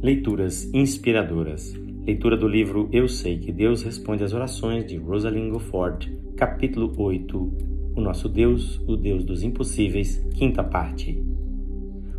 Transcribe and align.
Leituras 0.00 0.72
inspiradoras. 0.72 1.74
Leitura 2.06 2.36
do 2.36 2.46
livro 2.46 2.88
Eu 2.92 3.08
Sei 3.08 3.36
que 3.36 3.50
Deus 3.50 3.82
Responde 3.82 4.22
às 4.22 4.32
Orações 4.32 4.86
de 4.86 4.96
Rosalind 4.96 5.50
Gofford, 5.50 6.16
capítulo 6.36 6.94
8. 6.96 7.52
O 7.96 8.00
nosso 8.00 8.28
Deus, 8.28 8.80
o 8.86 8.96
Deus 8.96 9.24
dos 9.24 9.42
impossíveis, 9.42 10.24
quinta 10.34 10.62
parte. 10.62 11.20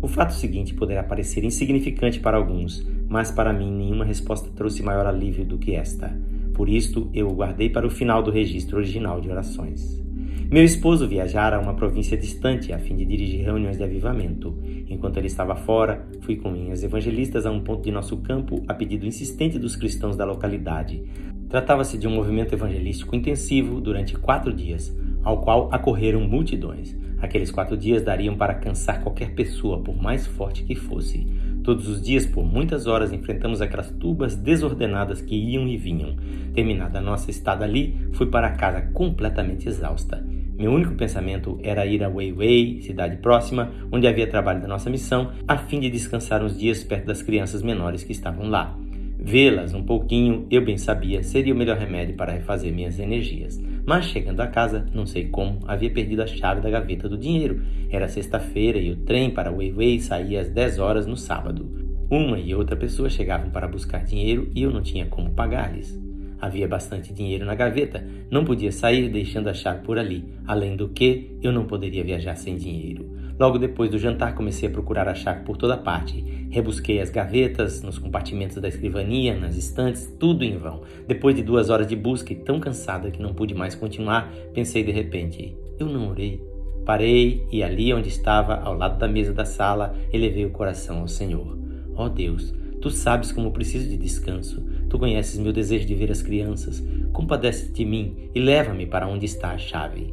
O 0.00 0.06
fato 0.06 0.34
seguinte 0.34 0.72
poderá 0.72 1.02
parecer 1.02 1.42
insignificante 1.42 2.20
para 2.20 2.36
alguns, 2.36 2.86
mas 3.08 3.32
para 3.32 3.52
mim 3.52 3.72
nenhuma 3.72 4.04
resposta 4.04 4.52
trouxe 4.54 4.80
maior 4.80 5.04
alívio 5.04 5.44
do 5.44 5.58
que 5.58 5.74
esta. 5.74 6.16
Por 6.52 6.68
isto, 6.68 7.10
eu 7.12 7.26
o 7.26 7.34
guardei 7.34 7.68
para 7.70 7.88
o 7.88 7.90
final 7.90 8.22
do 8.22 8.30
registro 8.30 8.76
original 8.76 9.20
de 9.20 9.28
orações. 9.28 10.03
Meu 10.50 10.62
esposo 10.62 11.08
viajara 11.08 11.56
a 11.56 11.60
uma 11.60 11.74
província 11.74 12.16
distante 12.16 12.72
a 12.72 12.78
fim 12.78 12.94
de 12.94 13.04
dirigir 13.04 13.44
reuniões 13.44 13.78
de 13.78 13.82
avivamento. 13.82 14.56
Enquanto 14.88 15.16
ele 15.16 15.26
estava 15.26 15.56
fora, 15.56 16.06
fui 16.20 16.36
com 16.36 16.50
minhas 16.50 16.82
evangelistas 16.84 17.46
a 17.46 17.50
um 17.50 17.60
ponto 17.60 17.82
de 17.82 17.90
nosso 17.90 18.18
campo 18.18 18.62
a 18.68 18.74
pedido 18.74 19.06
insistente 19.06 19.58
dos 19.58 19.74
cristãos 19.74 20.16
da 20.16 20.24
localidade. 20.24 21.02
Tratava-se 21.48 21.96
de 21.96 22.06
um 22.06 22.14
movimento 22.14 22.54
evangelístico 22.54 23.16
intensivo 23.16 23.80
durante 23.80 24.16
quatro 24.16 24.52
dias, 24.52 24.94
ao 25.22 25.40
qual 25.40 25.70
acorreram 25.72 26.20
multidões. 26.20 26.94
Aqueles 27.20 27.50
quatro 27.50 27.76
dias 27.76 28.02
dariam 28.02 28.36
para 28.36 28.54
cansar 28.54 29.02
qualquer 29.02 29.34
pessoa, 29.34 29.80
por 29.80 29.96
mais 29.96 30.26
forte 30.26 30.62
que 30.62 30.74
fosse. 30.74 31.26
Todos 31.62 31.88
os 31.88 32.02
dias, 32.02 32.26
por 32.26 32.44
muitas 32.44 32.86
horas, 32.86 33.12
enfrentamos 33.12 33.62
aquelas 33.62 33.90
tubas 33.90 34.36
desordenadas 34.36 35.22
que 35.22 35.34
iam 35.34 35.66
e 35.66 35.78
vinham. 35.78 36.14
Terminada 36.52 36.98
a 36.98 37.02
nossa 37.02 37.30
estada 37.30 37.64
ali, 37.64 37.98
fui 38.12 38.26
para 38.26 38.50
casa 38.50 38.82
completamente 38.92 39.66
exausta. 39.66 40.22
Meu 40.56 40.70
único 40.72 40.94
pensamento 40.94 41.58
era 41.62 41.84
ir 41.84 42.04
a 42.04 42.08
Weiwei, 42.08 42.80
cidade 42.82 43.16
próxima, 43.16 43.72
onde 43.90 44.06
havia 44.06 44.26
trabalho 44.26 44.60
da 44.60 44.68
nossa 44.68 44.88
missão, 44.88 45.32
a 45.48 45.56
fim 45.56 45.80
de 45.80 45.90
descansar 45.90 46.44
uns 46.44 46.56
dias 46.56 46.84
perto 46.84 47.06
das 47.06 47.22
crianças 47.22 47.60
menores 47.60 48.04
que 48.04 48.12
estavam 48.12 48.48
lá. 48.48 48.78
Vê-las 49.18 49.74
um 49.74 49.82
pouquinho, 49.82 50.46
eu 50.50 50.64
bem 50.64 50.76
sabia, 50.76 51.22
seria 51.22 51.54
o 51.54 51.56
melhor 51.56 51.78
remédio 51.78 52.14
para 52.14 52.32
refazer 52.32 52.72
minhas 52.72 53.00
energias. 53.00 53.60
Mas 53.84 54.04
chegando 54.04 54.40
a 54.40 54.46
casa, 54.46 54.86
não 54.94 55.06
sei 55.06 55.28
como, 55.28 55.60
havia 55.66 55.90
perdido 55.90 56.22
a 56.22 56.26
chave 56.26 56.60
da 56.60 56.70
gaveta 56.70 57.08
do 57.08 57.18
dinheiro. 57.18 57.62
Era 57.90 58.06
sexta-feira 58.06 58.78
e 58.78 58.92
o 58.92 58.96
trem 58.96 59.30
para 59.30 59.50
Weiwei 59.50 59.98
saía 59.98 60.40
às 60.40 60.50
10 60.50 60.78
horas 60.78 61.06
no 61.06 61.16
sábado. 61.16 61.68
Uma 62.10 62.38
e 62.38 62.54
outra 62.54 62.76
pessoa 62.76 63.10
chegavam 63.10 63.50
para 63.50 63.66
buscar 63.66 64.04
dinheiro 64.04 64.50
e 64.54 64.62
eu 64.62 64.70
não 64.70 64.82
tinha 64.82 65.06
como 65.06 65.30
pagar-lhes. 65.30 65.98
Havia 66.40 66.68
bastante 66.68 67.12
dinheiro 67.12 67.44
na 67.44 67.54
gaveta, 67.54 68.06
não 68.30 68.44
podia 68.44 68.70
sair 68.72 69.08
deixando 69.08 69.48
a 69.48 69.54
chave 69.54 69.82
por 69.82 69.98
ali. 69.98 70.24
Além 70.46 70.76
do 70.76 70.88
que, 70.88 71.36
eu 71.42 71.52
não 71.52 71.64
poderia 71.64 72.04
viajar 72.04 72.36
sem 72.36 72.56
dinheiro. 72.56 73.14
Logo 73.38 73.58
depois 73.58 73.90
do 73.90 73.98
jantar, 73.98 74.34
comecei 74.34 74.68
a 74.68 74.72
procurar 74.72 75.08
a 75.08 75.14
chave 75.14 75.44
por 75.44 75.56
toda 75.56 75.76
parte. 75.76 76.20
Rebusquei 76.50 77.00
as 77.00 77.10
gavetas, 77.10 77.82
nos 77.82 77.98
compartimentos 77.98 78.58
da 78.58 78.68
escrivania, 78.68 79.36
nas 79.36 79.56
estantes, 79.56 80.06
tudo 80.20 80.44
em 80.44 80.56
vão. 80.56 80.82
Depois 81.06 81.34
de 81.34 81.42
duas 81.42 81.68
horas 81.68 81.86
de 81.86 81.96
busca 81.96 82.32
e 82.32 82.36
tão 82.36 82.60
cansada 82.60 83.10
que 83.10 83.20
não 83.20 83.34
pude 83.34 83.54
mais 83.54 83.74
continuar, 83.74 84.32
pensei 84.52 84.84
de 84.84 84.92
repente: 84.92 85.56
eu 85.78 85.88
não 85.88 86.10
orei. 86.10 86.40
Parei 86.84 87.46
e 87.50 87.62
ali 87.62 87.92
onde 87.92 88.08
estava, 88.08 88.56
ao 88.56 88.74
lado 88.74 88.98
da 88.98 89.08
mesa 89.08 89.32
da 89.32 89.44
sala, 89.44 89.96
elevei 90.12 90.44
o 90.44 90.50
coração 90.50 91.00
ao 91.00 91.08
Senhor. 91.08 91.58
Ó 91.96 92.06
oh 92.06 92.08
Deus, 92.08 92.54
tu 92.84 92.90
sabes 92.90 93.32
como 93.32 93.50
preciso 93.50 93.88
de 93.88 93.96
descanso. 93.96 94.62
Tu 94.90 94.98
conheces 94.98 95.38
meu 95.38 95.54
desejo 95.54 95.86
de 95.86 95.94
ver 95.94 96.12
as 96.12 96.20
crianças. 96.20 96.84
Compadece 97.14 97.72
de 97.72 97.82
mim 97.82 98.28
e 98.34 98.38
leva-me 98.38 98.84
para 98.84 99.08
onde 99.08 99.24
está 99.24 99.52
a 99.52 99.56
chave. 99.56 100.12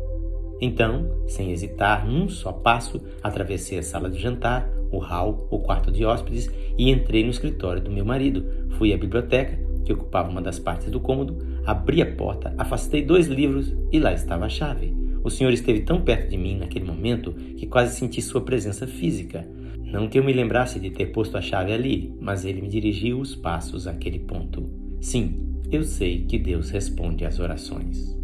Então, 0.62 1.06
sem 1.28 1.52
hesitar, 1.52 2.08
num 2.08 2.30
só 2.30 2.54
passo, 2.54 3.02
atravessei 3.22 3.78
a 3.78 3.84
sala 3.84 4.10
de 4.10 4.18
jantar, 4.18 4.72
o 4.90 5.00
hall, 5.00 5.50
o 5.52 5.60
quarto 5.60 5.92
de 5.92 6.06
hóspedes 6.06 6.50
e 6.78 6.90
entrei 6.90 7.26
no 7.26 7.32
escritório 7.32 7.82
do 7.82 7.92
meu 7.92 8.06
marido. 8.06 8.46
Fui 8.78 8.94
à 8.94 8.98
biblioteca, 8.98 9.60
que 9.84 9.92
ocupava 9.92 10.30
uma 10.30 10.42
das 10.42 10.58
partes 10.58 10.90
do 10.90 11.02
cômodo, 11.02 11.40
abri 11.66 12.02
a 12.02 12.16
porta, 12.16 12.56
afastei 12.58 13.04
dois 13.04 13.28
livros 13.28 13.76
e 13.92 14.00
lá 14.00 14.14
estava 14.14 14.46
a 14.46 14.50
chave. 14.50 14.96
O 15.26 15.30
senhor 15.30 15.52
esteve 15.52 15.82
tão 15.82 16.00
perto 16.02 16.30
de 16.30 16.38
mim 16.38 16.58
naquele 16.58 16.86
momento 16.86 17.34
que 17.34 17.68
quase 17.68 17.98
senti 17.98 18.22
sua 18.22 18.40
presença 18.40 18.88
física. 18.88 19.46
Não 19.92 20.08
que 20.08 20.18
eu 20.18 20.24
me 20.24 20.32
lembrasse 20.32 20.80
de 20.80 20.90
ter 20.90 21.08
posto 21.08 21.38
a 21.38 21.42
chave 21.42 21.74
ali, 21.74 22.14
mas 22.22 22.46
ele 22.46 22.62
me 22.62 22.70
dirigiu 22.70 23.20
os 23.20 23.36
passos 23.36 23.88
àquele 23.88 24.20
ponto. 24.20 24.70
Sim, 25.02 25.60
eu 25.70 25.84
sei 25.84 26.24
que 26.24 26.40
Deus 26.40 26.70
responde 26.70 27.26
às 27.26 27.40
orações. 27.40 28.18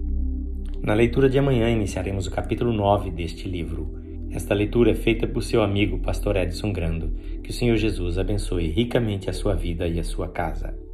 Na 0.82 0.94
leitura 0.94 1.30
de 1.30 1.38
amanhã 1.38 1.70
iniciaremos 1.70 2.26
o 2.26 2.32
capítulo 2.32 2.72
9 2.72 3.12
deste 3.12 3.50
livro. 3.50 4.00
Esta 4.32 4.54
leitura 4.54 4.92
é 4.92 4.96
feita 4.96 5.28
por 5.28 5.44
seu 5.44 5.62
amigo 5.62 6.00
Pastor 6.00 6.38
Edson 6.38 6.72
Grando. 6.72 7.14
Que 7.44 7.50
o 7.50 7.54
Senhor 7.54 7.76
Jesus 7.76 8.18
abençoe 8.18 8.68
ricamente 8.68 9.30
a 9.30 9.34
sua 9.34 9.54
vida 9.54 9.88
e 9.90 10.00
a 10.00 10.04
sua 10.06 10.30
casa. 10.30 10.87